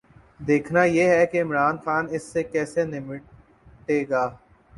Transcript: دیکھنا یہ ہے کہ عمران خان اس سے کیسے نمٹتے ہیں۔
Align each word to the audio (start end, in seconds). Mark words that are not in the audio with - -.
دیکھنا 0.47 0.83
یہ 0.85 1.07
ہے 1.07 1.25
کہ 1.25 1.41
عمران 1.41 1.77
خان 1.83 2.07
اس 2.11 2.23
سے 2.33 2.43
کیسے 2.43 2.83
نمٹتے 2.85 3.99
ہیں۔ 4.01 4.27